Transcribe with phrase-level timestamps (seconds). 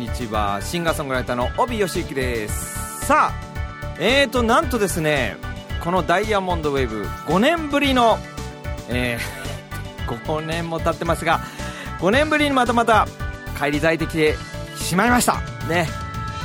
[0.00, 0.60] にちは。
[0.62, 3.04] シンガーソングライターの帯義行です。
[3.04, 5.36] さあえーとなんとですね
[5.84, 8.18] このダイヤモンドウェーブ5年ぶりの
[8.88, 11.40] えー、 5年も経ってますが
[12.00, 13.06] 5年ぶりにまたまた
[13.58, 14.36] 帰り咲いてきて
[14.76, 15.34] しまいました。
[15.68, 15.88] ね。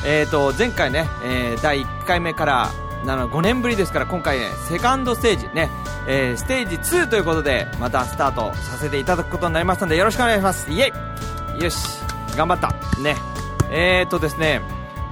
[0.06, 2.70] えーと前回ね、えー、第1回目から
[3.06, 5.70] なの5年ぶりですから今回ねセカンドステージね、
[6.08, 10.70] えー、ステージ2ということでまたスタートさせていただくことになりますのでよろしくお願いします。
[10.70, 10.92] イエ
[11.58, 11.64] イ。
[11.64, 12.06] よし。
[12.36, 12.70] 頑張った。
[13.02, 13.35] ね。
[13.72, 14.62] えーとですね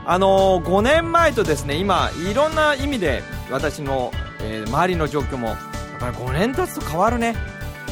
[0.05, 5.57] あのー、5年前とですね今いろんな意味で私の、えー、周りの状況もやっ
[5.99, 7.35] ぱり5年経つと変わるね。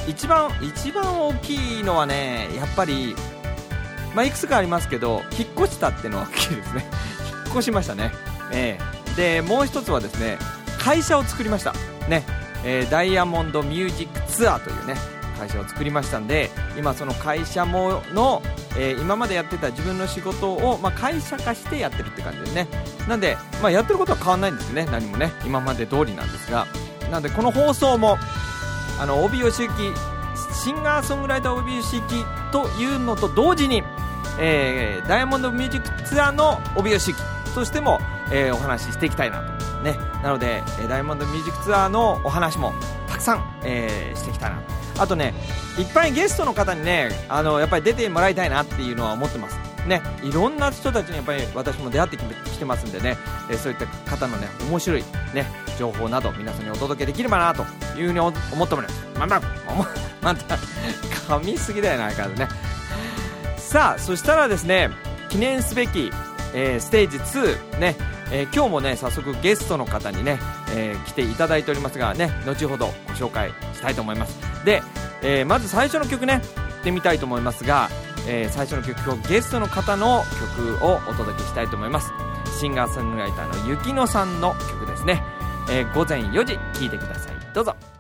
[0.08, 3.16] 一番一番大きいのはねやっぱり
[4.16, 6.86] まあ、いくつかありますけど引っ越したっていうのは大きいですね。
[7.46, 8.12] 引っ越しましたね。
[8.52, 10.38] えー、でもう一つはですね
[10.80, 11.74] 会社を作りました。
[12.10, 12.24] ね、
[12.66, 14.96] えー、ダイヤモンドミュージックツアーというね
[15.42, 18.44] 会社を作りましたんで今その会社もの、
[18.78, 22.68] えー、今までやってた自分の仕事を、まあ、会社化してやってるって感じですね。
[23.08, 24.86] なんで、まあ、やってることは変わらないんですね。
[24.86, 25.32] 何もね。
[25.46, 26.68] 今まで通りなんですが。
[27.10, 28.18] なんでこの放送も
[29.00, 29.74] あの帯吉行
[30.64, 33.84] シンガーソングライター帯吉行というのと同時に、
[34.40, 37.20] えー、ダイヤモンドミュージックツアーの帯吉行
[37.56, 38.00] としても、
[38.32, 39.82] えー、お話ししていきたいなと。
[39.82, 39.98] ね。
[40.22, 42.74] なので、えー、ダイヤモンドミュージックツアーのお話も
[43.08, 44.62] たくさん、えー、していきたいな
[45.02, 45.34] あとね
[45.80, 49.58] いっぱいゲストの方にねあのやっぱり出てもらいたいなっていうのは思ってます。
[49.88, 53.18] ねいろんな人たちにやっぱり私も出会ってきてますんでね、
[53.50, 55.48] え、そういった方のね面白いね
[55.80, 57.64] 情報など皆さんにお届けできればなと
[58.00, 59.42] いうふうに思っておりますまた
[60.22, 62.54] また噛みすぎだよな相変わらね。
[63.58, 64.92] さあそしたらですね
[65.30, 66.12] 記念すべき、
[66.54, 67.96] えー、ステージ2ね
[68.34, 70.40] えー、今日もね早速ゲストの方にね、
[70.74, 74.51] えー、来ていただいておりますがね後ほどご紹介したいと思います。
[74.66, 74.82] で、
[75.22, 76.40] えー、まず最初の曲ね行
[76.82, 77.90] ってみたいと思いますが、
[78.28, 80.24] え最初の曲をゲストの方の
[80.58, 82.12] 曲をお届けしたいと思います。
[82.60, 85.24] シンガーソングライターのゆきのさんの曲ですね、
[85.70, 87.34] え午前4時聴いてください。
[87.54, 87.91] どうぞ。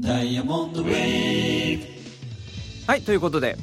[0.00, 1.86] ダイヤモンドウェーブ
[2.86, 3.58] はいということで、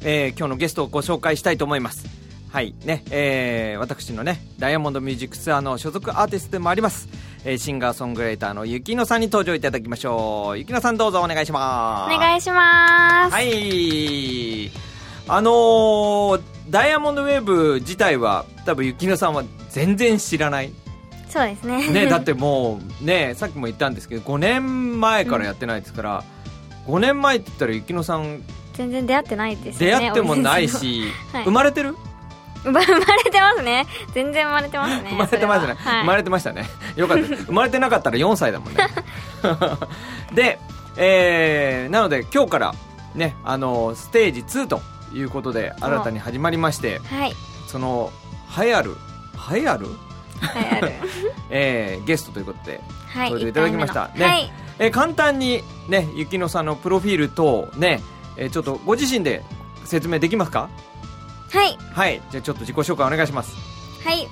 [0.00, 2.06] えー、今日のゲストをご紹介したいと思います。
[2.50, 7.08] はいねえー、私のねダイヤモンドミュージックツアーの所属アーティストでもあります、
[7.44, 10.58] えー、シンガーソングライターのゆきのさんに登場いただきましょう。
[10.58, 12.14] ゆきのさんどうぞお願いします。
[12.14, 13.32] お願いします。
[13.34, 14.70] はい。
[15.28, 20.72] あのー、ダイヤモンドウェーブ自体は多分ゆきのさんは全然知らない。
[21.32, 21.88] そうですね。
[21.88, 26.24] ねだってもうねさっきも言ったんですけど5年前からやってないですから、
[26.86, 28.42] 5年前って言ったらゆきのさん
[28.74, 30.00] 全然出会ってないですよね。
[30.00, 31.96] 出会ってもないし、はい生まれてる？
[32.62, 33.86] 生まれてますね。
[34.14, 35.08] 全然生まれてますね。
[35.10, 38.78] 生まれてますね、それははい生まれてましたねよかった生まれてなかったら4歳だもんね
[40.34, 40.58] で、
[40.96, 42.74] えーなので今日から
[43.14, 44.80] ねあのステージ2と
[45.14, 47.34] いうことで新たに始まりましてはい。
[47.66, 48.12] その
[48.56, 48.96] 栄えある
[49.50, 49.86] 栄えある、
[50.42, 50.92] はい、ある。
[51.50, 53.28] えーゲストということではい。
[53.30, 54.52] それでいただきましたねはい。
[54.78, 58.00] えー簡単にね雪乃さんのプロフィールとね、
[58.36, 59.42] えーちょっとご自身で
[59.84, 60.68] 説明できますか？
[61.52, 61.78] はい。
[61.94, 63.54] はいじゃあちょっと自己紹介お願いします
[64.04, 64.28] はい。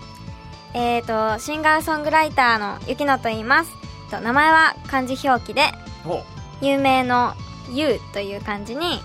[0.72, 3.72] えっ、と、シンガーソングライターのゆきのと言います。
[4.08, 5.72] と名前は漢字表記で、
[6.04, 6.24] ほ
[6.60, 7.34] 有名の
[7.72, 9.00] ゆうという漢字に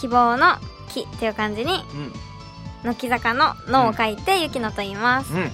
[0.00, 0.56] 希望の
[0.88, 5.32] 木という漢字に、ううん軒坂ののを書いてゆきのと言います。
[5.34, 5.50] うん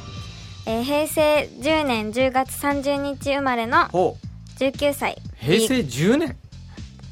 [0.66, 4.60] えー平成10年10月30日生まれのほう。
[4.60, 5.16] 19歳。
[5.36, 6.36] 平成10年？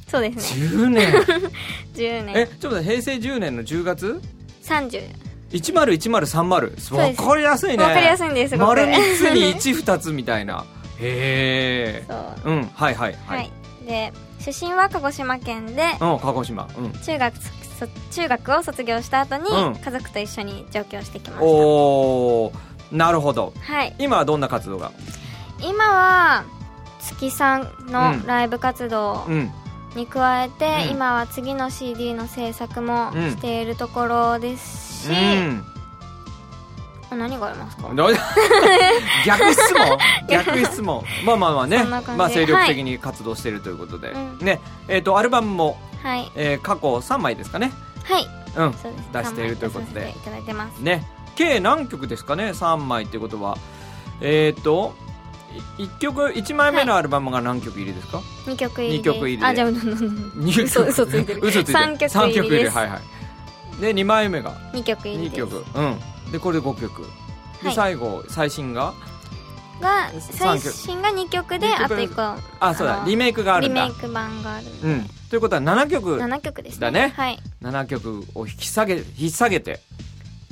[0.09, 0.67] そうですね。
[0.69, 1.13] 10年。
[1.95, 2.49] 10え年。
[2.61, 4.21] ちょっと平成10年の10月
[4.65, 5.03] ？30。
[5.51, 7.23] 101030わです。
[7.23, 7.85] かりやすいね。
[7.85, 8.57] わかりやすいんです。
[8.57, 10.65] 丸3つに12つみたいな。
[10.99, 12.15] へえそ
[12.51, 12.51] う。
[12.51, 13.51] うんはいはいは、はい。
[13.83, 13.87] い。
[13.87, 16.69] で、出身は鹿児島県で、うん鹿児島。
[16.79, 16.93] うん。
[16.93, 17.35] 中学
[17.79, 19.77] そ中学を卒業した後に、うん。
[19.77, 21.45] 家族と一緒に上京してきました。
[21.45, 22.53] おお
[22.93, 23.53] なるほど。
[23.63, 23.95] はい。
[23.99, 24.93] 今はどんな活動が？
[25.61, 26.45] 今は
[27.01, 27.93] 月さんうん。
[27.93, 29.51] のライブ活動うん。
[29.97, 30.91] に加えて、うん。
[30.93, 33.31] 今は次の CD の制作もうん。
[33.33, 35.65] しているところですし、うん。
[37.11, 37.89] あ何がありますか？
[39.27, 39.99] 逆質問？
[40.29, 41.05] 逆質問。
[41.25, 41.85] まあまあまあね。
[42.17, 44.39] まあ精力的に活動しているということで、うん。
[44.41, 44.61] ね。
[44.89, 46.31] えっ、とアルバムも、はい。
[46.35, 47.73] えー過去3枚ですかね。
[48.05, 48.29] はい。
[48.57, 48.73] うん。
[48.75, 50.11] そう出しているということで。
[50.11, 50.79] いただいてます。
[50.79, 53.59] ね計何曲ですかね？3枚ってことは。
[54.21, 54.95] えっ、と
[55.79, 59.45] 1曲1枚目のアルバムが何曲入りですか、2曲入り二曲入りで。
[59.45, 61.41] あじゃあ嘘嘘ついてる。
[61.43, 61.79] 嘘ついてる。
[61.79, 62.77] 三曲三入りです。
[62.77, 63.81] はいはい。
[63.81, 64.53] で2枚目が。
[64.73, 65.37] 2曲入り2です。
[65.37, 65.65] 曲。
[65.75, 66.33] うん。
[66.33, 67.03] でこれで5曲。
[67.63, 67.75] で、はい。
[67.75, 68.95] 最後最新が？
[69.81, 72.41] が最新が2曲であと1個。
[72.61, 73.01] あそうだ。
[73.01, 73.85] のリメイクがあるんだ。
[73.85, 74.67] リメイク版がある。
[74.85, 75.09] うん。
[75.29, 76.17] ということは7曲。
[76.19, 76.81] 7曲ですね。
[76.81, 77.13] だね。
[77.17, 77.39] はい。
[77.63, 79.81] 7曲を引き下げ引っ提げて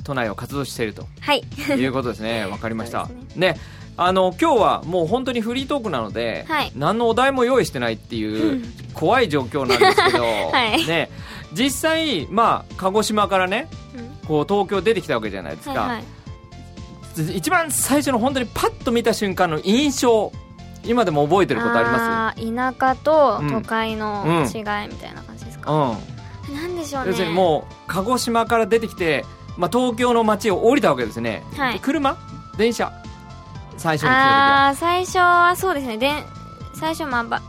[0.03, 1.07] 都内を活動していると。
[1.19, 1.43] はい。
[1.77, 2.45] いうことですね。
[2.51, 3.07] わかりました。
[3.07, 3.57] そうですね。
[3.97, 6.71] あの今日はもう本当にフリートークなので、はい。
[6.75, 10.85] 何のお題も用意してないっていう怖い状況なんですけど、 はい。
[10.85, 11.09] ね。
[11.53, 14.27] 実際まあ鹿児島からねうん。
[14.27, 16.03] こう東京出てきたわけじゃないですか、はいはい。
[17.37, 20.31] 一番最初の本当にパッと見た瞬間の印象
[20.85, 23.51] 今でも覚えてることありまあー田舎とうん。
[23.51, 25.71] 都会のうん違いみたいな感じですすか、
[26.49, 26.55] うん。
[26.55, 26.75] なん。
[26.75, 27.09] でしょうね。
[27.09, 29.25] 要するにもう鹿児島から出てきて、
[29.57, 31.73] まあ、東京の街を降りたわけですね、はい。
[31.73, 32.17] で車？
[32.57, 32.91] 電車？
[33.77, 35.97] 最初に来たああ最初はそうですね。
[35.97, 36.23] でん
[36.73, 37.41] 最初まあバ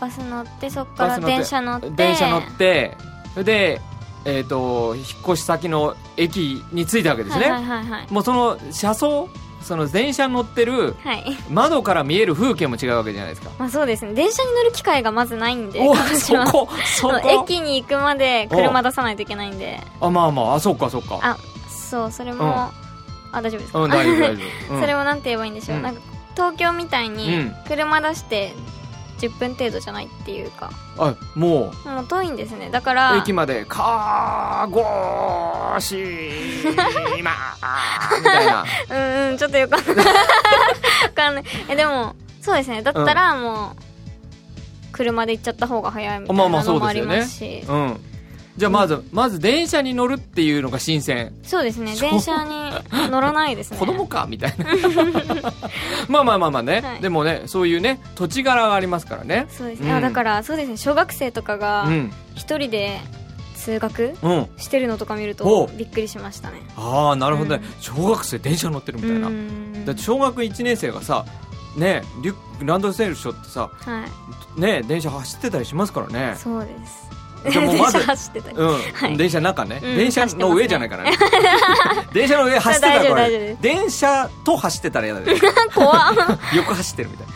[0.00, 1.88] バス乗ってそこから電車乗って。
[1.88, 2.96] 時電車乗って
[3.32, 3.80] それで、
[4.24, 8.12] えー、と引っ越し先の駅に着いたわけですね、はいはいはいはい。
[8.12, 9.28] もうその車窓
[9.68, 11.24] その電車に乗ってるはい。
[11.50, 13.50] 窓から見える風景も違うわけじゃないですか。
[13.58, 14.14] まあそうですね。
[14.14, 17.20] 電車に乗る機会がまずないんでお鹿児島そこそこ？
[17.44, 19.80] 駅に行くまで車出さないといけないんで。
[20.00, 21.18] あまあまああそっかそっか。
[21.22, 21.36] あ
[21.68, 22.50] そうそれも、うん。
[22.50, 22.72] あ
[23.42, 24.80] 大丈夫ですか、うん大丈夫大丈夫、うん。
[24.82, 25.82] それもなんて言えばいいんでしょう、うん。
[25.82, 26.00] なんか
[26.34, 27.54] 東京みたいにうん。
[27.66, 28.54] 車出して
[29.18, 30.70] 10分程度じゃないっていうか。
[30.98, 32.70] あももう遠いんですね。
[32.70, 34.80] だかうら駅まで「かご
[35.80, 35.96] し
[37.22, 37.32] ま」
[38.18, 38.64] みたいな。
[38.90, 38.94] う
[39.28, 40.06] んうんちょっとよくわかんない。
[40.06, 40.12] わ
[41.14, 42.82] かんないえでもそうですね。
[42.82, 43.82] だったらもう
[44.92, 47.18] 車で行っちゃった方が早いみたいまあまあそうなのもありですよね。
[47.20, 48.00] ますしうん
[48.58, 51.32] じゃあまず、まず電車に乗るっていうのが新鮮。
[51.44, 51.94] そうですね。
[51.94, 52.72] 電車に
[53.08, 53.78] 乗らないですね。
[53.78, 54.26] 子供か？
[54.28, 54.66] みたいな。
[56.08, 57.00] まあまあまあまあね、はい。
[57.00, 59.46] でもねそういうね土地柄がありますからね。
[59.48, 59.80] そうです。
[59.80, 59.96] ね、うん。
[59.96, 60.76] あだからそうですね。
[60.76, 62.12] 小学生とかがうん。
[62.34, 63.00] 一人で
[63.56, 64.48] 通学うん。
[64.56, 66.60] してるのとか見るとびっくりしましたね。
[66.76, 67.82] ああなるほどね、うん。
[67.82, 69.84] 小学生電車乗ってるみたいな、うん。
[69.84, 71.24] だって小学1年生がさ
[71.76, 74.04] ねリュランドセルしょってさは
[74.56, 74.60] い。
[74.60, 76.34] ね電車走ってたりしますからね。
[76.36, 77.06] そうです
[77.50, 78.56] じゃあもうまず 電車走ってたり。
[78.56, 79.16] うん、はい。
[79.16, 79.96] 電車の中ね、うん。
[79.96, 81.12] 電車の上じゃないからね。
[82.12, 83.40] 電車の上走ってたら大丈夫こ大丈夫。
[83.40, 85.40] ですれ電車と走ってたら嫌だね。
[85.74, 85.98] 怖っ。
[86.54, 87.26] 横走ってるみたい。
[87.26, 87.32] な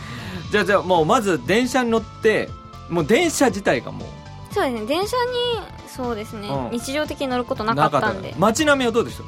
[0.51, 2.49] じゃあじゃあもうまず電車に乗って
[2.89, 4.85] もう電車自体がもうそうですね。
[4.87, 6.69] 電車にそうですね、うん。
[6.71, 8.35] 日常的に乗ることなかったんで。
[8.37, 9.23] 街並みはどうでした？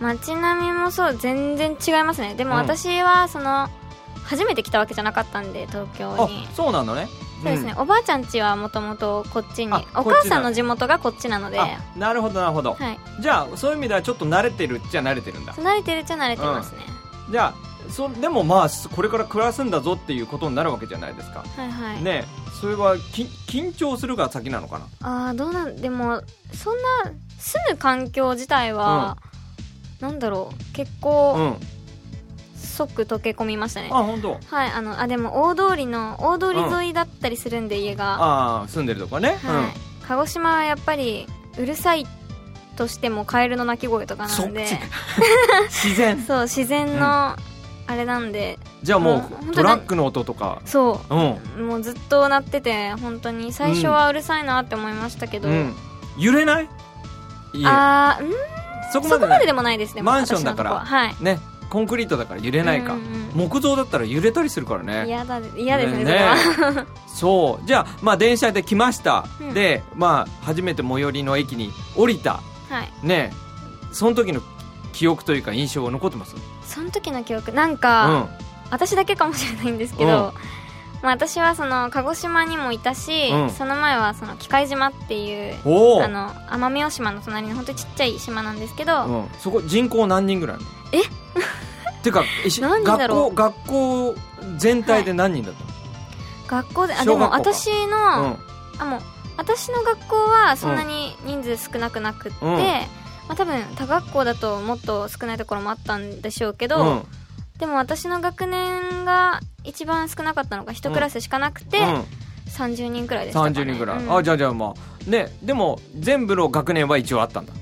[0.00, 2.34] 街並みもそう全然違いますね。
[2.34, 2.56] でもうん。
[2.58, 3.68] 私はその
[4.24, 7.08] 初めて来たわけじゃなかったんで東京あにそうなのね
[7.42, 7.78] そうですね、ん。
[7.78, 11.58] おばあちゃん家はもともとこっちにあお母さんの地元がこっちなので。
[11.58, 13.22] はあなるほどなるほど、い。
[13.22, 15.52] じゃあそういう意味ではちょっと慣れてるっちゃ慣れてるんだ。
[15.54, 16.78] 慣れてるっちゃ慣れてますね、
[17.30, 17.54] じゃあ
[17.90, 21.44] そでもまあこれから暮らすんだぞっていうことになるわけじゃないですか。
[21.56, 22.24] はいはい、ね
[22.60, 24.86] それはき緊張するが先なのかな？
[25.00, 26.22] ああどうなんでも
[26.52, 29.18] そんな住む環境自体は、
[30.00, 30.72] なんだろう。
[30.72, 31.60] 結う構ん
[32.72, 34.32] 即溶け込みましたね、あ本当。
[34.32, 38.14] はいあのあでも大通りの大通り沿いだったりするんで、家が。
[38.14, 39.70] ああ住んでるとこね、は
[40.04, 41.26] い、鹿児島はやっぱり
[41.58, 42.06] うるさい
[42.76, 44.66] としてもカエルの鳴き声とかなんで。
[44.66, 44.76] ち
[45.88, 46.22] 自然。
[46.22, 47.36] そう自然の
[47.86, 50.62] あれなんで、じゃあももうトラックの音とか。
[50.64, 51.14] そう。
[51.14, 51.36] ん。
[51.58, 55.74] うもうずっと鳴ってて本当に最初はうるさいなって思いましたけど、うん。
[56.16, 56.68] 揺れない？
[57.54, 58.32] 家あーん
[58.92, 59.26] そこまでない。
[59.26, 60.80] そこまででもないですねマンションだから。
[60.80, 61.14] はい。
[61.20, 61.38] ね
[61.72, 63.00] コンクリートだから揺れないか、うん。
[63.00, 65.06] うん木造だったら揺れたりするからね。
[65.06, 66.20] 嫌だ嫌ですねね。
[67.06, 67.66] そう。
[67.66, 69.54] じゃあまあ電車で来ました、うん。
[69.54, 72.42] でまあ初めて最寄りの駅に降りた。
[72.68, 73.06] はい。
[73.06, 73.32] ね。
[73.90, 74.42] その時の
[74.92, 76.36] 記憶というか印象は残ってます？
[76.64, 77.52] その時の記憶？
[77.52, 78.28] なんうか、ん。
[78.70, 80.61] 私だけかもしれないんですけど、うん
[81.02, 83.50] まあ、私はその鹿児島にもいたし、うん。
[83.50, 85.54] その前はその機械島っていう
[86.02, 90.56] あの奄美大島の隣の本当にちっちゃい島なんですけど、うん、そこ人口何人ぐらい
[90.92, 91.00] え？
[92.02, 93.34] てかえし何人だろう？
[93.34, 94.14] 学校学校
[94.58, 95.54] 全体で何人だっ
[96.46, 98.38] た学校であでも私の、の、
[98.78, 99.00] あもう
[99.36, 102.58] 私の学校はそんなに人数少なくなくって、うん。
[102.58, 107.04] まあ、多分他学校だともっと少ないところもあったんでしょうけど、うんうん。
[107.58, 112.04] でも私の学年が一番少なかったのが1クラスしかなくて、うん。
[112.52, 113.58] 30人くらいでしたかね。
[113.58, 114.16] 30人ぐらい、うん。
[114.16, 117.52] あじゃあじゃあまあねでも全部の学年は一応あったんだ。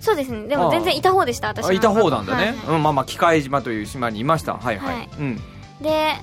[0.00, 0.48] そうですね。
[0.48, 2.76] でも全然いた方でした私いた方なんだね、はいはい。
[2.76, 4.54] うん、まあまあ機械島という島にいました。
[4.54, 5.08] はいはい、はい。
[5.18, 5.40] うん。
[5.82, 6.14] で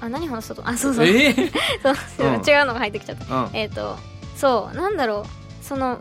[0.00, 0.68] あ何話そうと？
[0.68, 1.06] あそうそう。
[1.06, 1.34] ええ
[2.16, 3.34] そう違うのが入ってきちゃった。
[3.34, 3.50] うん。
[3.52, 3.96] えっ、と
[4.36, 5.64] そうなんだろう。
[5.64, 5.98] その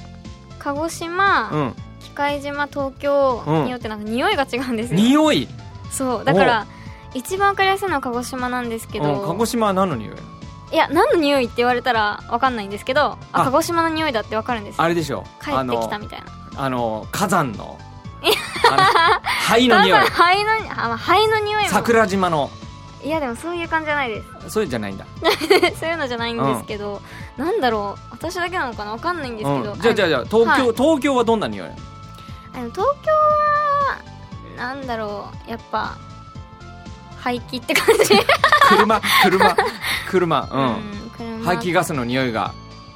[0.60, 1.76] 鹿児島、うん。
[2.02, 5.48] 機械島東京によってなんか匂いが違うんですよ、匂い？
[5.92, 6.68] そうだから
[7.14, 10.16] 一番わかりやすいのは鹿児島なんですけど、うん、鹿児島は何の匂い？
[10.72, 13.46] いや何の匂いって言われたらわかんないんですけどああ。
[13.46, 14.78] 鹿児島の匂いだってわかるんです。
[14.78, 15.24] よあれでしょ？
[15.44, 16.26] 帰ってきたみたいな。
[16.56, 17.78] あの火山の
[19.48, 20.00] 灰の匂い。
[20.00, 21.70] 灰のあ、まあ、灰の匂いも。
[21.70, 22.50] 桜島の。
[23.02, 24.50] いやでもそういう感じじゃないです。
[24.50, 25.06] そうじゃないんだ、
[25.80, 27.02] そういうのじゃないんですけど、
[27.38, 28.02] なんだろう。
[28.12, 28.92] 私だけなのかな？
[28.92, 30.62] わかんないんですけど、うん、じゃあじゃあじゃあ東京、はい。
[30.76, 31.70] 東京はどんな匂い？
[32.54, 34.00] あの東京は
[34.58, 35.50] なんだろう。
[35.50, 35.96] やっぱ
[37.20, 38.16] 排気って感じ。
[38.70, 39.56] 車車
[40.10, 41.46] 車うん、うん車。
[41.46, 42.54] 排気ガスの匂いが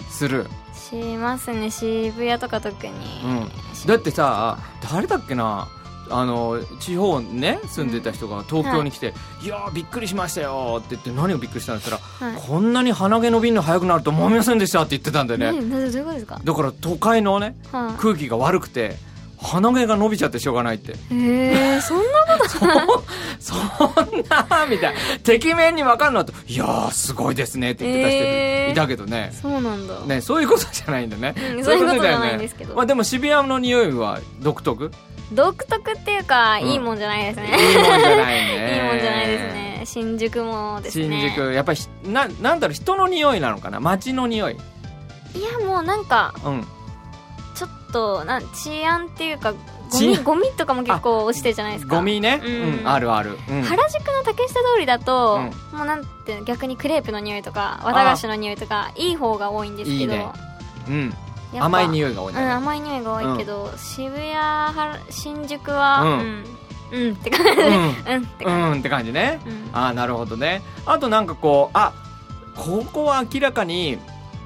[0.09, 1.71] する、しますね。
[1.71, 2.93] 渋谷とか特に、
[3.25, 3.51] うん、
[3.87, 4.57] だってさ
[4.91, 5.67] 誰だっけな。
[6.09, 12.41] あの地方にね住んでた人が東京に来て「い、やーびっくりしましたよ」って言って何をびっくりしたんですったら、はい。
[12.41, 15.53] こんなに鼻毛伸びるの早くなると思いませんでしたって言ってたんでね。
[15.53, 18.97] 何どういうことですか、だから都会のねは空気が悪くて
[19.43, 20.91] 鼻毛が伸びちゃってしょうがないって。
[20.91, 22.03] い、へえそんな
[23.39, 23.87] そん
[24.29, 24.99] なみたいな。
[25.23, 29.33] 敵面に分かるのと「いやーすごいですね」って言ってた人いたけどね。
[29.39, 32.75] そうなんだ、ねそういうことじゃないんだね、うんそういうことじゃないんですけど。
[32.75, 34.91] まあ、でも渋谷の匂いは独特？
[35.31, 36.67] 独特っていうか、うん。
[36.69, 37.47] いいもんじゃないですね。
[37.47, 38.75] いいもんじゃないね。
[38.75, 39.81] いいもんじゃないですね。
[39.85, 41.19] 新宿もですね。
[41.19, 43.79] 新宿やっぱりひななんだろう人の匂いなのかな？
[43.79, 44.53] 街の匂い。
[44.53, 46.67] いやもうなんかうん
[47.93, 51.95] となん治安っていうかゴミゴミとかも結構落ちてるじゃないですか。
[51.95, 55.39] ゴミね、ううんんあるある、うん、原宿の竹下通りだと、
[55.71, 60.01] うもうなんて逆にクレープの匂いとか綿菓子の匂いとかいい方が多いんですけど。
[60.01, 60.31] いいね。
[60.89, 61.13] うん。
[61.59, 62.41] 甘い匂いが多いね。
[62.41, 66.45] 甘い匂いが多いけど、渋谷は新宿はううんん、
[66.91, 67.55] うん、 って感じ。
[67.55, 69.39] で、うん、ってう感じね。
[69.71, 70.63] ああなるほどね。
[70.87, 71.93] あとなんかこうあ
[72.55, 73.99] ここは明らかに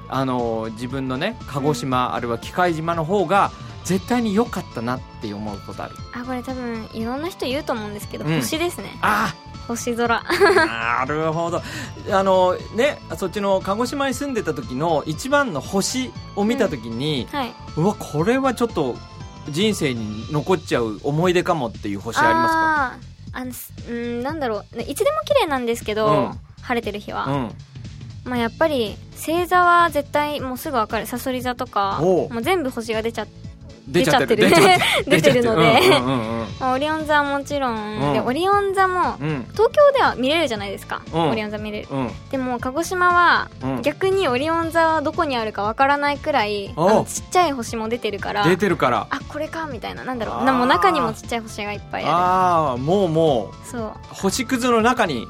[0.08, 3.50] あの自分のね鹿児島、あるいは機械島の方が
[3.84, 5.94] 絶対に良かったなって思うことある。
[6.12, 8.36] あこれ多分いろんな人言うと思うんですけど、うん。
[8.36, 8.96] 星ですね。
[9.00, 9.34] あ！
[9.66, 10.22] 星空。
[10.26, 11.62] あなるほど。
[12.10, 17.52] あのねそっちの鹿児島に住んでた時の一番の星を見た時に、はい。
[17.76, 18.96] うわこれはちょっと
[19.50, 22.84] 人生に残っちゃう思い出かもっていう星ありますか？
[22.86, 24.76] あーあのすうんなんだろう。
[24.76, 26.38] ねいつでも綺麗なんですけど、うん。
[26.62, 27.50] 晴れてる日は、うん
[28.28, 31.06] まあ、やっぱり星座は絶対もうすぐ分かる。
[31.06, 33.28] さそり座とかもう全部星が出ちゃっ
[33.90, 34.50] 出ちゃってる。
[34.50, 35.44] 出ちゃってる。
[35.44, 35.80] ので。
[36.60, 38.12] オリオン座はもちろん、うん。
[38.12, 39.46] でオリオン座もうん。
[39.52, 41.30] 東京では見れるじゃないですか、うん。
[41.30, 41.88] オリオン座見れる。
[41.90, 42.10] うん。
[42.30, 43.82] でも鹿児島はうん。
[43.82, 46.74] 逆にオリオン座はどこにあるかわからないくらい
[47.06, 49.06] ちっちゃい星も出てるから出てるから。
[49.10, 50.04] あこれかみたいな。
[50.04, 50.44] なんだろう。
[50.44, 53.92] なもう中にもちっちゃい星がいっぱいあああもうもるそうう。
[54.10, 55.26] 星屑の中に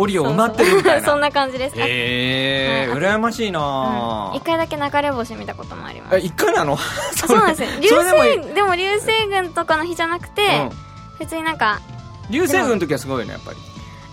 [0.00, 1.06] オリオン埋まってるみたいな。
[1.10, 3.52] そんな感じです、あええはい羨ましいうん。
[3.54, 6.16] な一回だけ流れ星見たこともあります。
[6.16, 6.74] え一回なの？
[6.74, 6.78] あ
[7.14, 7.68] そうなんですよ。
[7.80, 10.70] 流星でも流星群とかの日じゃなくて、
[11.18, 11.80] 別になんか
[12.28, 13.56] うん流星群の時はすごいよねやっぱり。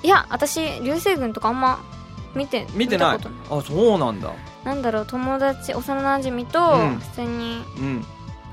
[0.03, 1.79] いや私流星群とかあんま
[2.35, 3.17] 見て見てない。
[3.49, 4.29] あそうなんだ。
[4.63, 6.99] なんだろう友達幼なじみとうん。
[6.99, 8.05] 普通にうん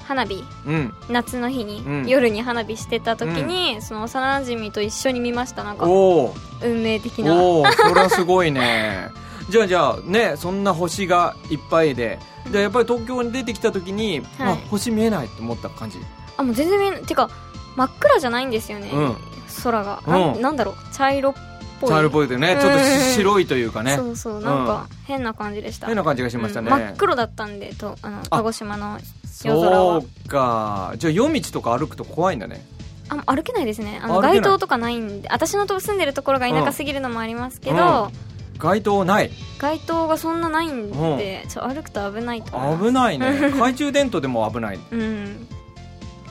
[0.05, 0.95] 花火うん。
[1.09, 2.07] 夏の日に、うん。
[2.07, 5.87] 夜に花火してた時に、その幼なじみと一緒に見ましたなんか。
[5.87, 7.35] 運命的な。
[7.35, 9.09] おおそれはすごいね。
[9.51, 12.19] じゃあじゃあねそんな星がいっぱいで。
[12.51, 14.53] じゃあやっぱり東京に出てきた時に、はい。
[14.53, 15.99] あ星見えないって思った感じ？
[16.37, 17.03] あもう全然見えない。
[17.03, 17.31] てか
[17.77, 19.17] 真っ暗じゃないんですよね、うん。
[19.63, 20.43] 空が、うんなん。
[20.43, 20.75] なんだろう？
[20.95, 21.35] 茶色っ
[21.81, 21.91] ぽい。
[21.91, 22.59] 茶色っぽいでね。
[22.61, 22.85] ちょっとし
[23.17, 23.97] 白いというかね。
[23.97, 24.41] そうそう。
[24.41, 26.79] なんか変な感じでした、変な感じがしましたね、うん。
[26.79, 28.23] 真っ黒だったんでとあのあ。
[28.31, 28.99] 鹿児島の
[29.35, 30.95] そうか。
[30.97, 32.65] じゃあ夜道とか歩くと怖いんだね。
[33.09, 34.01] あ歩けないですね。
[34.03, 38.11] あの街灯とかないんで私のと住んでるところが田舎すぎるのもありますけど、
[38.55, 38.59] うん。
[38.59, 39.31] 街灯ない。
[39.59, 43.33] 街灯がそんなないんで、ちょ歩くと危ないと危ないね。
[43.53, 44.79] 懐中電灯でも危ない。
[44.91, 45.49] うん。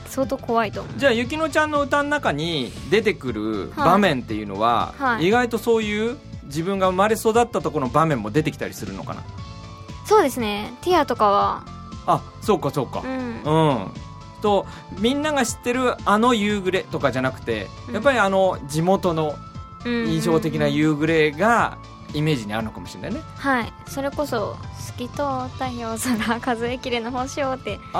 [0.06, 0.92] 相当怖いと思う。
[0.96, 5.28] じゃあゆきのちゃんの歌の中に出てくる場面っていうのは、はい。
[5.28, 9.22] 意外とそういう自分が生まれ育ったところの場面も出てきたりするのかな？
[10.06, 10.72] そうですね。
[10.82, 11.64] ティアとかは
[12.06, 13.02] あそうかそうか。
[13.04, 13.42] うん。
[13.42, 13.90] うん、
[14.42, 14.66] と
[14.98, 17.94] みんなが知ってるあの夕暮れとかじゃなくてうん。
[17.94, 19.34] やっぱりあの地元の
[19.84, 20.06] うん。
[20.08, 21.78] 印象的な夕暮れが
[22.14, 23.20] イメージにあるのかもしれないね。
[23.36, 23.72] はい。
[23.86, 27.90] それこそ「透き通った夜空数えきれぬ星を」って出てくる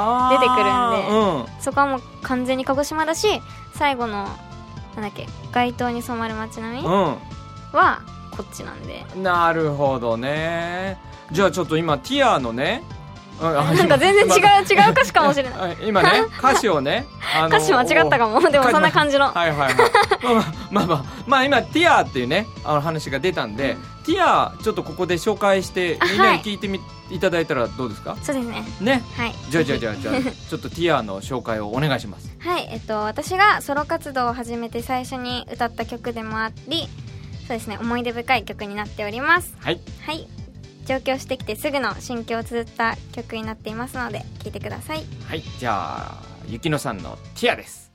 [1.11, 1.47] うん。
[1.61, 3.43] そこはもう完全に鹿児島だし
[3.75, 4.29] 最後の
[4.95, 8.03] なんだっけ街灯に染まる街並みは
[8.37, 9.05] こっちなんで。
[9.17, 10.99] うん、なるほどね。
[11.33, 12.83] じゃあちょっと今ティアのね
[13.41, 15.73] ななんか全然違う違う歌詞かもしれない。
[15.75, 18.41] い 今ね歌詞をね、 あの歌詞間違ったかも。
[18.49, 19.33] でもそんな感じの。
[19.33, 19.59] はいはい。
[19.59, 19.75] はい
[20.23, 28.17] まあまあまあまあ、まあ、今ティアっていうねあの話が出たんで、ティアちょっとここで紹介してあみんなはいに聞いてみ、い、ただいたらどうですか？
[28.23, 28.65] そうですね。
[28.81, 29.03] ね？
[29.17, 29.35] はい。
[29.51, 32.31] じゃあじゃあじゃあじゃあちょっとティアの紹介をお願いします。
[32.41, 36.89] はい、えっと、私がソロ活動を始めて最初に歌った曲でもあり、
[37.47, 39.55] そうですね、思い出深い曲になっております。
[39.61, 39.81] はい。
[40.07, 40.27] はい。
[40.85, 45.05] 上京してきてすぐの心境を綴った曲になっていますので、聴いてください。
[45.27, 47.91] はいじゃあゆきのさんのティアです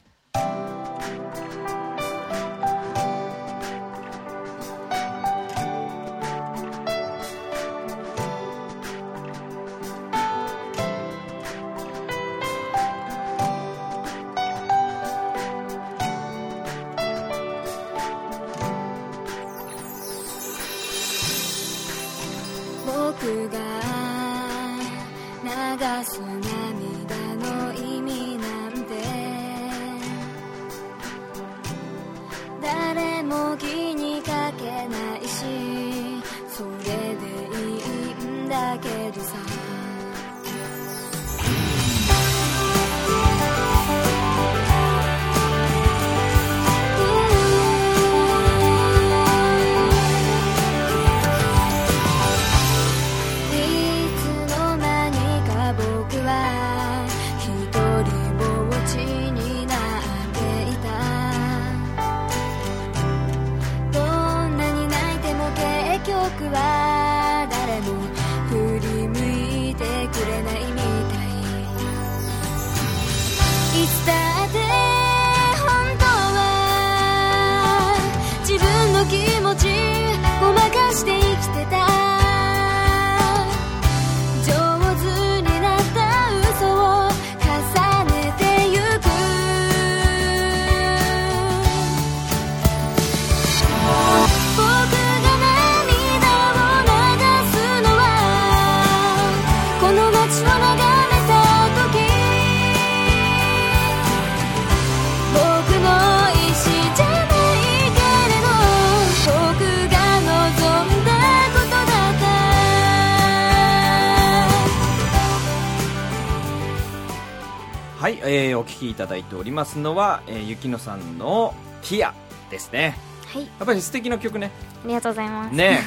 [118.10, 122.16] はい、えーお聞きいただいておりますのは、えーゆきのさんのティア
[122.50, 122.98] ですね。
[123.28, 123.44] はい。
[123.44, 124.50] やっぱり素敵な曲ね。
[124.84, 125.56] ありがとうございます。
[125.56, 125.82] ね。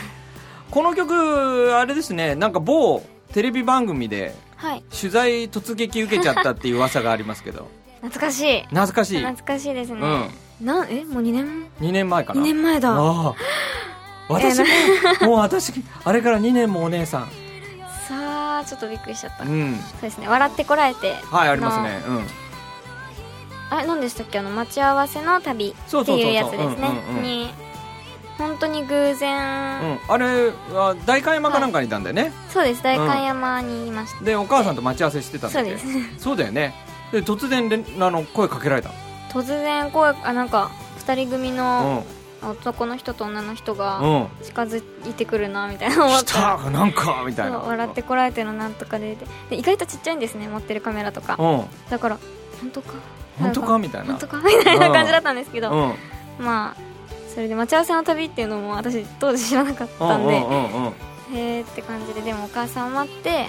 [0.70, 2.36] この曲あれですね。
[2.36, 4.84] なんか某テレビ番組ではい。
[4.96, 7.68] 取材突撃受けちゃったっていう噂がありますけど。
[8.02, 8.62] 懐かしい。
[8.66, 9.18] 懐かしい。
[9.18, 10.00] 懐かしいですね、
[10.60, 10.88] なん。
[10.88, 12.40] えもう2年？2年前かな。
[12.40, 12.90] 2年前だ。
[12.90, 13.34] ああ。
[14.28, 14.64] 私も、
[15.26, 15.72] もう私
[16.04, 17.41] あれから2年もお姉さん
[18.64, 19.76] ちょっとびっくりしちゃった、うん。
[19.76, 20.28] そうですね。
[20.28, 22.02] 笑ってこられてはいありますね。
[22.06, 22.26] うん。
[23.70, 24.38] あれ何でしたっけ？
[24.38, 26.88] あの待ち合わせの旅っていうやつですね。
[27.08, 27.22] うんうんうん。
[27.22, 27.50] に
[28.38, 29.38] 本当に偶然、う
[29.94, 32.82] ん、あれは代官山かなんかにいたんだよね、そうです。
[32.82, 35.86] 代官山にいました、でお母さんと待ち合わせしてたんだそうっけです。
[36.18, 36.74] そうだよね。
[37.12, 38.90] で突然連あの声かけられた。
[39.30, 40.70] 突然声あなんか
[41.06, 42.04] 2人組うのん
[42.42, 44.28] 男の人と女の人がうん。
[44.42, 47.58] 近づいてくるなみたいな思っ来たらたなんかみたいな。
[47.58, 49.16] 笑ってこられてのなんとかで。
[49.50, 51.36] で意外とちっちゃいんですね持ってるカメラとか。
[51.38, 51.64] うん。
[51.90, 52.18] だから
[52.60, 52.94] 本当か？
[53.38, 53.78] 本当か？
[53.78, 54.08] みたいな。
[54.08, 54.36] 本当か？
[54.44, 55.74] みたいな感じだったんですけど、う
[56.42, 56.44] ん。
[56.44, 56.80] まあ
[57.34, 63.48] それで待ち合わせの旅っていうのも私当時知らなかっうんたんで、へーって感じででもお母さんを待って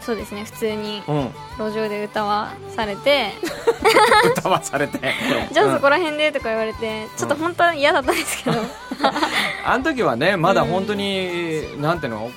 [0.00, 1.30] そうですね普通にうん。
[1.58, 3.32] 路上で歌わされて。
[4.36, 4.98] 歌わされて。
[5.52, 5.80] じゃあそうん。
[5.80, 8.58] こら辺でとか言われてちょっと本当は嫌だったんですけど、
[9.64, 12.30] あの時はねまだ本当に、なんていうの？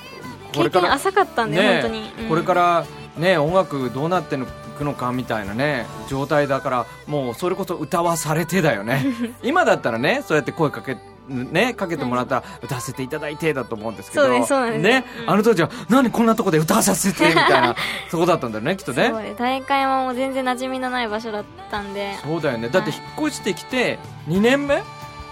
[0.54, 2.28] こ経れから験浅かったんで、ね本当に、うん。
[2.28, 2.84] これから
[3.16, 4.38] ね音楽どうなってい
[4.78, 9.04] くのかみたいなね状態だからもうそれこそ歌わされてだよね。
[9.42, 10.96] 今だったらねそうやって声かけ
[11.28, 14.28] ねかけてもらったら歌わせていただいてだと思うんですけど。
[14.28, 15.30] ね、うん。
[15.30, 17.76] あの当時は何こんなとこで歌わさせてみたいな
[18.10, 19.12] そこだったんだよねきっとね。
[19.38, 22.16] 大会山も全然馴染みのない場所だったんで。
[22.22, 22.68] そうだよね。
[22.68, 24.82] だって引っ越してきて2年目？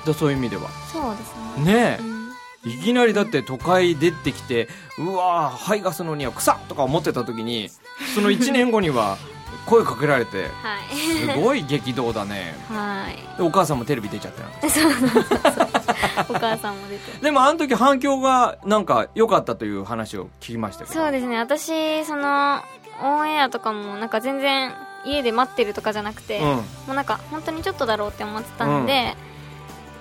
[0.07, 0.63] だそういう意味では。
[0.93, 1.73] そうですね。
[1.73, 2.23] ねうん。
[2.65, 7.71] いきなりだって都会出てきてうわー肺がすのには草とか思ってた時に
[8.15, 9.19] その1年後には
[9.67, 10.97] 声かけられてはい。
[10.97, 12.57] すごい激動だね。
[12.69, 13.37] はい。
[13.37, 14.49] でお母さんもテレビ出ちゃったよ。
[14.63, 15.62] そうそうそう
[16.29, 17.19] お母さんも出て。
[17.23, 21.01] でもあの時反響がなんか良かったという話を聞きましたけど。
[21.01, 21.39] そうですね。
[21.39, 22.63] 私その
[23.03, 24.73] オンエアとかもなんか全然
[25.05, 29.17] 家で待ってるとかじゃなくて、もうなんか本当にちょっとだろうって思ってたんで、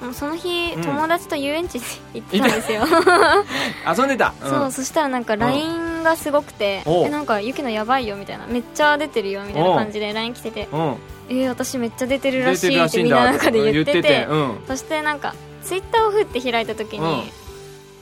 [0.02, 0.82] もうその日、うん。
[0.82, 1.82] 友達と遊園地に
[2.16, 2.90] 行ってたんですよ、うん、
[3.96, 4.34] 遊んでた、ん。
[4.42, 8.46] そうそしたらなんか LINE がすごくて、えなんかユキのやばいよみたいな。
[8.48, 10.96] めっちゃ出てるよみたいな感じで LINE 来ててうん、
[11.30, 14.64] えー、私めっちゃ出てるらしいってみんなの中で言っててうん。
[14.68, 17.32] そしてなんかツイッターをふって開いた時に、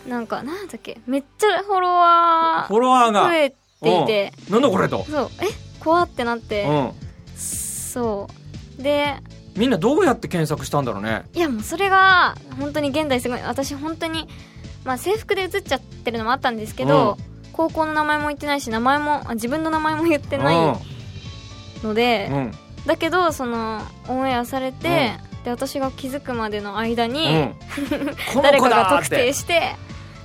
[0.08, 1.00] なんかなんだっけ？
[1.06, 3.26] めっちゃフォロワフォロワーが。
[3.26, 4.34] ー増えていて。
[4.48, 4.54] うん。
[4.54, 5.30] なんだこれと、そう。
[5.42, 5.48] え？
[5.80, 6.92] 怖ってなって、うん、
[7.38, 8.28] そ
[8.78, 8.84] う。
[8.84, 9.16] で
[9.56, 11.24] みんなどうやって検索したんだろうね。
[11.34, 13.42] いやもうそれが本当に現代すごい。
[13.42, 14.28] 私本当に
[14.84, 17.18] まあ制服で写っちゃってるのもあったんですけど、
[17.54, 20.56] 高校の名前も言ってないし名前もあ自分の名前も言ってない
[21.84, 22.38] ので、うん。
[22.38, 22.52] うん
[22.86, 25.12] だけどそのオンエアされて、
[25.44, 27.56] で私が気づくまでの間に、うん、
[28.34, 29.76] こ誰かが特定して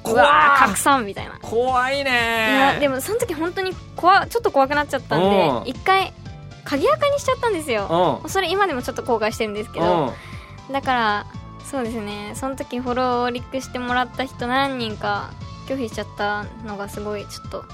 [0.04, 0.66] う怖わーー。
[0.66, 1.38] 拡散みたいな。
[1.40, 5.64] 怖いいねやでもその時本当に怖ちょっと怖くなっちゃったんうん。
[5.64, 6.12] で一回
[6.64, 8.20] 鍵垢にしちゃったんですよ。
[8.22, 8.30] うん。
[8.30, 10.12] それ今でもちょっと後悔してるんですけど
[10.70, 11.26] だから
[11.64, 12.32] そうですね。
[12.34, 15.30] その時フォローリックしてもらった人何人か
[15.66, 17.64] 拒否しちゃったのがすごいちょっと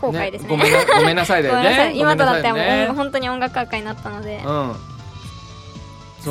[0.00, 0.48] 後悔ですね。
[0.48, 1.92] ごめんなごめんなさいだよね。
[1.96, 1.98] い。
[1.98, 2.88] 今となってはもう、ね。
[2.94, 4.76] 本当に音楽赤になったので、うん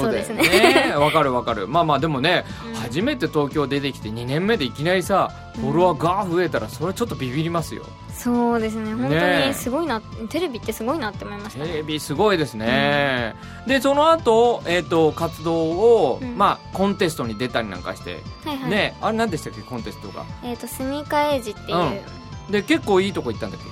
[0.02, 0.94] そうですね。
[0.98, 1.68] わかるわかる。
[1.70, 2.76] まあまあでもね、うん。
[2.76, 7.84] 初めて東京出てきて2年目でいきなりさフォロワーが増えたらそれはちょっとビビりますよ。
[8.14, 8.94] そうですね。
[8.94, 11.66] 本当ねにすごいな、テレビってすごいなって思いました。
[11.66, 16.38] テレビすごいですね、でその後、えっと活動を、うん。
[16.38, 20.24] まあコンテストに出たりなんかして、はいはい、ねあれ何でしたっけコンテストが？
[20.44, 22.52] えっ、とスニーカーエイジっていう、うん。
[22.52, 23.66] で結構いいとこ行ったんだっけ？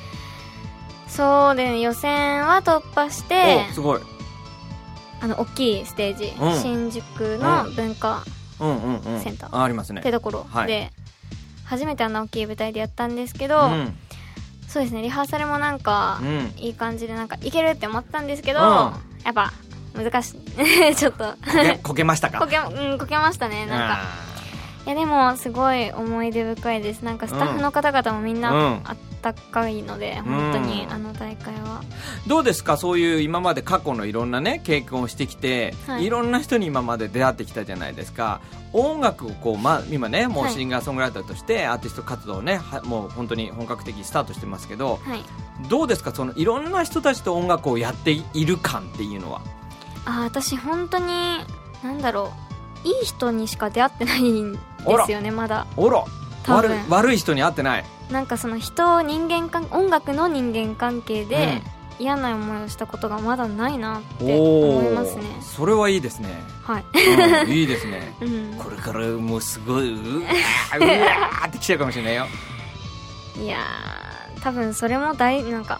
[1.07, 4.01] そうで、ね、予選は突破しておすごい
[5.21, 6.55] あの大きいステージ、うん。
[6.59, 8.23] 新宿の文化
[8.59, 8.83] うん。
[8.83, 9.55] うんうんセンター。
[9.55, 10.01] あありますね。
[10.01, 10.67] ってところはい。
[10.67, 10.91] で、
[11.65, 13.95] 初めてあんな大きい舞台でやったんですけど、うん。
[14.67, 16.53] そうですねリハーサルもなんか、うん。
[16.57, 18.65] いい感じでなんかいけるって思ったんですけど、うん。
[18.65, 19.51] やっぱ
[19.95, 20.95] 難しい。
[20.95, 21.25] ちょっと。
[21.25, 22.39] こけこけましたか？
[22.39, 23.99] こけ,、うん、こけましたねなんか。
[24.85, 27.01] いやでもすごい思い出深いです。
[27.03, 28.41] なんかスタッフの方々もみんうん。
[28.41, 28.95] なあ
[29.29, 31.83] ったかいので、本当にうんあの大会は。
[32.27, 32.75] どうですか？
[32.75, 36.05] そういう今まで過去のいろんなね経験をしてきて、はい。
[36.05, 38.41] い、ろんな人に今まで出会ってきたじゃないですか。
[38.73, 40.53] 音楽をこう、まあ、今ねもうはい。
[40.53, 45.23] シンガーソングライターとしてアーティスト活動をねはもう本当に本格的にスタートしてますけどはい。
[45.69, 46.11] どうですか？
[46.11, 49.41] そのいろんな人たちと音楽をやっている感っていうのは。
[50.05, 51.05] あ私本当に
[51.83, 52.51] なんだろう。
[52.83, 54.59] いい人にしか出会ってないんで
[55.05, 55.67] すよねまだ。
[55.77, 56.03] おら
[56.47, 61.61] 悪い悪い人に会ってないなんかその人人間関音楽の人間関係で
[61.97, 65.23] 嫌な思いをしたことがまだないなって思いますね。
[65.41, 66.29] それはいいですね、
[66.63, 66.85] はい、
[67.45, 68.15] うんいいですね。
[68.21, 72.27] うん、これからもうすごいうわーうわーってきちゃうかもしれないよ。
[73.39, 73.59] いや
[74.41, 75.79] 多分それも大なんか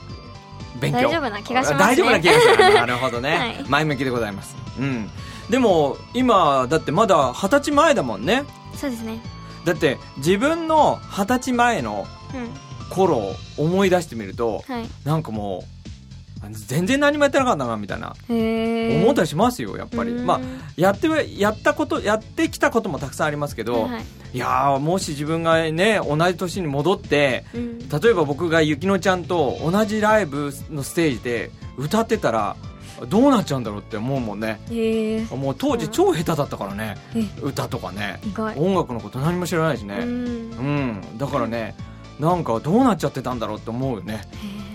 [0.80, 1.00] 勉強。
[1.00, 1.80] 大丈夫な気がしますね。
[1.80, 2.48] 大丈夫な気がす。
[2.48, 3.66] る なるほどね、はい。
[3.68, 4.56] 前向きでございます。
[4.80, 5.10] うん。
[5.50, 8.46] でも今だってまだ二十歳前だもんね。
[8.76, 9.20] そうですね
[9.66, 12.50] だって自分の二十歳前のうん。
[12.94, 14.86] 頃を思い出してみるとはい。
[15.06, 18.16] なんかもう全然何もやってなかったなみたいな。
[18.28, 20.12] 思ったりしますよやっぱり。
[20.12, 20.26] うん。
[20.26, 20.40] まあ
[20.76, 24.04] やってはやったことやってきたこともたくさんありますけど、はいはい。
[24.34, 27.80] いやーもし自分がね同じ年に戻ってうん。
[27.88, 32.58] 例えば僕がゆきのちゃんと同じライブのステージで歌ってたら
[33.08, 34.62] どうなっちゃうんだろうって思うもんね。
[34.70, 36.98] へえもう当時超下手だったからね。
[37.16, 37.26] え。
[37.42, 38.20] 歌とかね。
[38.58, 40.00] 音楽のこと何も知らないしうねん。
[40.00, 41.18] うん。
[41.18, 41.76] だからね
[42.20, 44.22] なんかどうなっちゃってたんだろうって思うよね。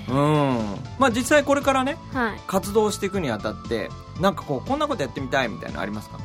[0.08, 0.58] へうん。
[0.98, 2.40] まあ実際これからねえはい。
[2.46, 6.18] 活動していくにあたってなんかこうこんなことやってみたいみたいなのありますか？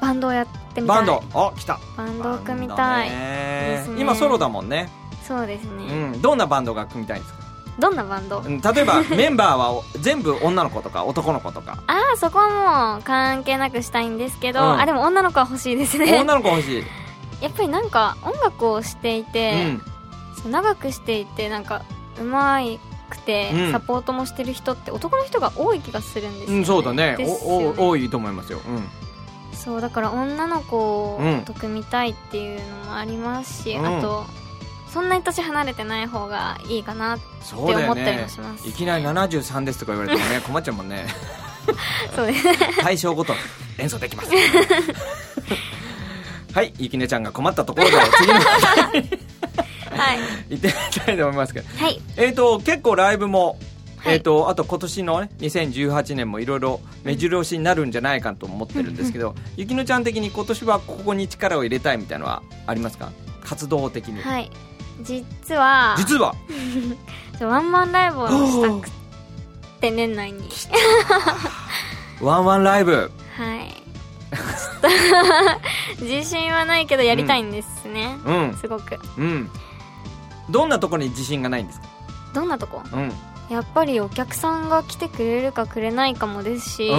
[0.00, 0.96] バンドをやってみたい。
[0.96, 1.22] バンド。
[1.34, 1.78] あ来た。
[1.96, 3.84] バンドを組みバたいね。
[3.98, 4.88] 今ソロだもんね。
[5.26, 6.22] そうですうねん。
[6.22, 7.37] どんなバンドが組みたいんですか？
[7.78, 8.40] どんなバンド？
[8.40, 11.78] うん例えば メンバーは全部女の子とか男の子とか。
[11.86, 14.80] ああそこはもう関係なくしたいんですけど、うん。
[14.80, 16.18] あでも女の子は欲しいですね。
[16.20, 16.84] 女の子欲しい、
[17.40, 19.76] やっぱりなんか音楽をしていて、
[20.42, 21.82] そう長くしていてなんか
[22.20, 22.60] うま
[23.08, 23.72] くて、うん。
[23.72, 26.58] サポートもしてる人って男の人が多い気がするんですよ、ね。
[26.58, 27.16] うん、そうだね。
[27.16, 27.26] ね。
[27.44, 28.88] おお多いと思いますよ、うん、
[29.56, 31.42] そうだから女の子うん。
[31.42, 33.98] と組みたいっていうのもありますし、うん。
[33.98, 34.26] あと
[34.92, 37.24] そんなに年離れてない方がいいかなって
[37.54, 38.68] 思ったりねもします。
[38.68, 41.06] いきなり73ですとか言われてもね 困っちゃうもんね。
[42.16, 43.34] そうです対象ごと
[43.78, 44.30] 演奏できます。
[46.54, 48.40] はいゆきねちゃんが困ったところで次のは
[50.14, 50.18] い。
[50.48, 50.72] 行ってみ
[51.04, 51.68] たいと思いますけど。
[51.78, 52.00] はい。
[52.16, 53.58] えっ、と結構ライブも
[53.98, 54.16] はい。
[54.16, 63.10] えー、とあと今年のね2018年もいろいろ目白押しになるんじゃないかと思ってるんですけどゆきのちゃん的に今年はここに力を入れたいみたいなのはありますか？
[63.48, 64.50] 活動的に、はい。
[65.02, 66.34] 実は実は？
[67.40, 68.90] ワンマンライブをしたく
[69.80, 70.48] て年内に。
[72.20, 73.10] ワンワンライブ。
[73.36, 73.74] はい。
[74.30, 78.58] ちょっと 自信はないけどやりたいんですね、うん。
[78.60, 78.98] すごく。
[79.16, 79.50] うん。
[80.50, 81.86] どんなところに自信がないんですか？
[82.34, 82.82] どんなとこ？
[82.92, 83.12] うん。
[83.48, 86.98] やっぱりお客さんが来てくれるかくれないかもですし、うん。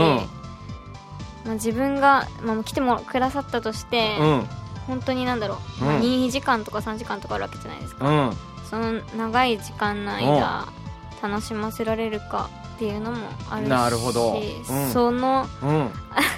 [1.46, 4.48] まあ、自分が、まあ、来てもくださったとして、うん
[4.90, 8.34] 本当になんだろう、まあ、うん2時間とか3時間とかあるわけじゃないですか、うん。
[8.70, 10.68] その長い時間の間
[11.22, 13.18] 楽しませられるかっていうのも
[13.50, 14.34] あるしなるほど。
[14.34, 14.92] うん。
[14.92, 15.92] そのうん。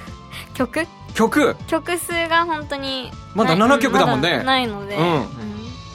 [0.54, 0.86] 曲？
[1.14, 1.56] 曲？
[1.68, 4.44] 曲数が本当にまだない7曲だもんね。
[4.44, 5.24] ないので、うん。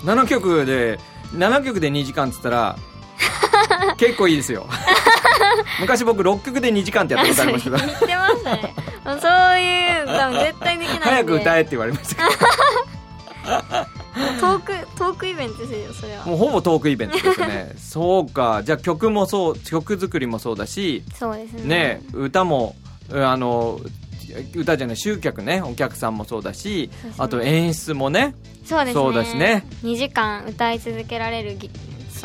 [0.05, 0.99] 7曲で
[1.35, 2.77] 7曲で2時間っつったら
[3.99, 4.67] 結構いいですよ
[5.81, 8.75] 昔僕6曲で2時間ってやったことありました言ってますね。
[9.05, 12.33] そういう多分絶対できない早く歌えって言われましたけ
[14.41, 16.25] トークトークイベントですよそれは。
[16.25, 17.73] どもうほぼトークイベントですね。
[17.77, 18.63] そうか。
[18.65, 21.05] じゃあ曲もそう曲作りもそうだし。
[21.15, 21.65] そうですね。
[21.65, 22.75] ね歌も
[23.13, 23.79] あの
[24.55, 25.63] 歌じゃない集客ね。
[25.63, 26.91] お客さんもそうだし。
[27.05, 27.13] ね。
[27.19, 28.35] あと演出もね。
[28.65, 29.03] そうですね。
[29.03, 29.67] そうだしね。
[29.85, 31.71] 2時間歌い続けられるぎ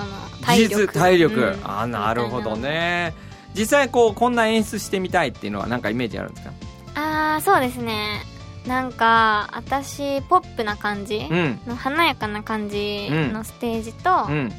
[0.02, 0.12] その
[0.42, 0.82] 技体力。
[0.82, 1.60] 術体力、うん。
[1.64, 3.14] あなるほどね。
[3.54, 6.54] 実際こうこんな演出してみたいっていうのはなんかイメージあるんですか？
[6.96, 8.22] ああそうですね。
[8.66, 11.60] なんか私ポップな感じうん。
[11.68, 14.52] の華やかな感じのステージと、うん。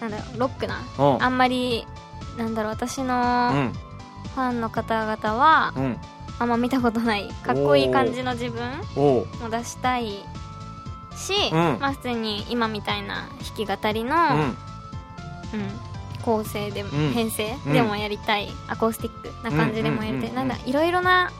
[0.00, 0.76] なんだろうロックな。
[1.20, 1.86] あんまり
[2.38, 3.72] なんだろう私うのん。
[4.34, 5.96] ファンの方々はうん。
[6.38, 8.62] あんま見たことないかっこいい感じの自分
[8.96, 9.26] おう。
[9.36, 10.24] も出したい
[11.16, 11.78] し、うん。
[11.80, 14.40] まあ普通に今みたいな弾き語りの、うん。
[14.40, 14.56] うん
[16.24, 17.12] 構成でも、ん。
[17.12, 17.72] 編成うん。
[17.72, 21.32] でもやりたい、アコースティックな感じでもやりたい、うんうんうんうんなんだいろいろな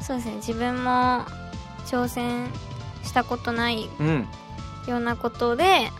[0.00, 1.24] そうですね自分も
[1.86, 2.48] 挑戦
[3.04, 4.28] したことないうん。
[4.88, 5.90] ようなことで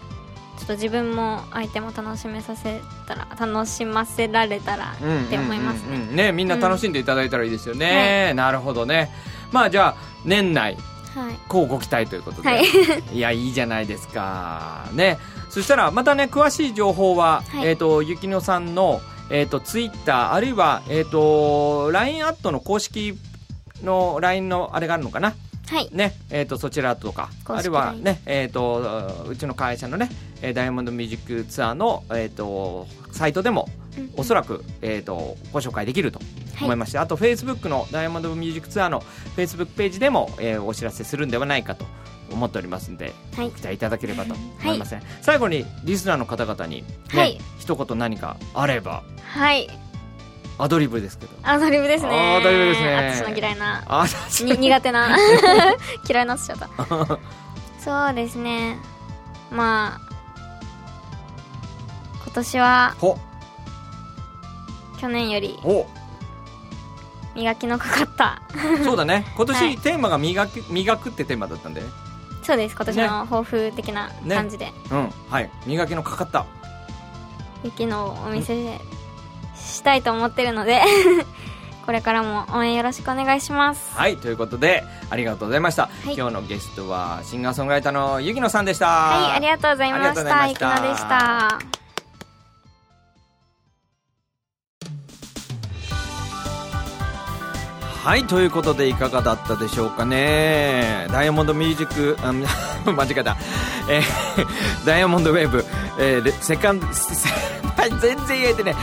[0.59, 9.11] ちょっと自分も相手も楽しめさせたら楽しませられたらうんって思いますね、うんうんうんねみんな楽しんでいただいたらいいですよね、なるほどね。
[9.53, 9.95] まあじゃあ
[10.25, 10.77] 年内
[11.15, 11.35] はい。
[11.49, 12.65] こうご期待ということで、はい。
[13.13, 14.87] いやいいじゃないですか。
[14.93, 15.19] ね。
[15.51, 17.69] そしたらまたね詳しい情報は、はい。
[17.69, 23.19] えっ、とゆきのさんのえっ、とツイッターあるいはえっ、と LINE アットの公式
[23.83, 25.35] の LINE のあれがあるのかな。
[25.71, 25.89] はい。
[25.93, 26.15] ね。
[26.31, 27.29] えー、とそちらとか。
[27.45, 36.21] あるいはね、えー、とうちの会社のねえーダイヤモンドミュージックツアーの、えー、とサイトでもうんおそらく、えー、とご紹介できると
[36.61, 41.85] 思いまして、あとフェイスブックのダイヤモンドミュージックツアーのフェイスブックページでも、えーお知らせするんではないかと
[42.31, 43.47] 思っておりますんではい。
[43.47, 46.87] ご期待いただければと思いますね、最後にリスナーの方々に、ね
[47.19, 47.39] はい。
[47.59, 49.69] 一言何かあればはい。
[50.61, 51.33] アドリブですけど。
[51.45, 52.37] アドリブですね。
[52.37, 52.95] アドリブですね。
[52.95, 53.85] 私の嫌いな。
[54.59, 55.17] 苦手な。
[56.09, 56.69] 嫌いになっちゃった。
[57.79, 58.77] そうですね。
[59.53, 60.09] まあ
[62.39, 63.19] 年はほ
[64.99, 65.87] 去年よりお。
[67.35, 68.43] 磨きのかかった。
[68.85, 69.25] そうだね。
[69.37, 71.83] 今年、はいテーマが磨く磨くってテーマだったんで。
[72.43, 72.75] そうです。
[72.75, 75.13] 今年の抱負的な感じで、うん。
[75.31, 75.51] はい。
[75.67, 76.47] 磨きのかかった。
[77.63, 78.81] 雪のお見せ
[79.57, 80.81] したいと思ってるので
[81.85, 83.97] これからも応援よろしくお願いします。
[83.97, 84.17] はい。
[84.17, 86.15] ということでありがとうございました、い。
[86.15, 88.87] 今日のゲストはシンガーソングライターのゆきのさんでした。
[88.87, 89.37] はい。
[89.37, 90.25] ありがとうございました。
[90.25, 90.47] た。
[90.49, 91.59] ゆきのでした
[98.05, 101.07] はいということでいかがだったでしょうかね。
[101.11, 102.33] ダイヤモンドミュージックあ
[102.91, 103.37] 間違えた、
[103.91, 104.07] えー
[104.87, 105.65] ダイヤモンドウェーブ、
[105.99, 106.87] えーセカンド
[108.01, 108.75] 全然言えてね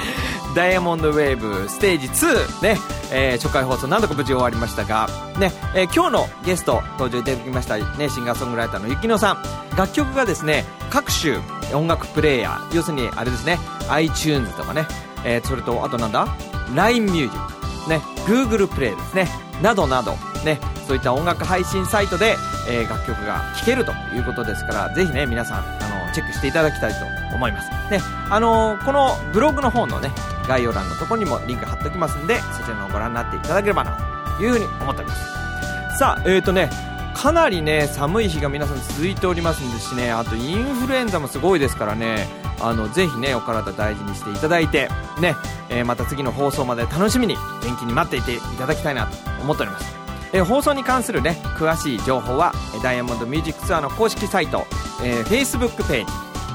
[0.56, 2.80] ダイヤモンドウェーブステージ2ね、
[3.12, 5.10] えー初回放送何度か無事終わりましたが。
[5.40, 9.38] ね、えー今日のゲスト登場いただきましたねシンガーソングライターのゆきのさん。
[9.78, 11.40] 楽曲がですね各種
[11.74, 12.76] 音楽プレイヤー。
[12.76, 13.60] 要するにあれですね。
[13.90, 14.86] iTunes とかね、
[15.24, 16.28] えーそれとあとなんだ
[16.76, 17.65] ？LINE ミュージック。
[17.90, 19.30] ね、Google プレイですね、
[19.62, 22.36] などなど、ね、そういった音楽配信サイトで、
[22.68, 27.70] えー楽曲が聴けるということですから、ぜひね、皆さん、あの、チェックしていただきたいと思います。
[27.92, 30.12] ね、あのこのブログの方のね、
[30.48, 33.98] 概要欄のところにもリンク貼っておきますんで、そちらのご覧になっていただければな、
[34.38, 35.98] というふうに思っております。
[35.98, 36.70] さあ、えーとね、
[37.14, 42.28] かなりね、寒い日が皆さん続いておりますんですしね、あとインフルエンザもすごいですからね、
[42.62, 44.90] あの、ぜひね、お体大事にしていただいて、
[45.20, 45.36] ね、
[45.70, 49.96] えーまた次の放送まで楽しみに元気に待っていていただきたいなと思っております。
[50.34, 54.66] えー放送に関するね、詳しい情報は、ダイヤモンドミュージックツアーの公式サイト、
[55.04, 56.12] えー Facebook ページ、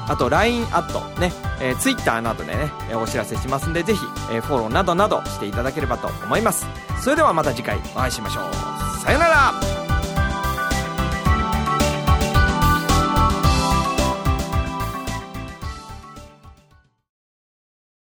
[0.09, 4.01] あと LINE アット、ね、えー Twitter などでね、えお知らせしますんで、ぜひ、
[4.33, 6.67] えフォローなどなどしていただければと思います。
[7.03, 9.01] それではまた次回お会いしましょう。
[9.05, 9.69] さよなら